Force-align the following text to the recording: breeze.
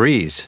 breeze. 0.00 0.38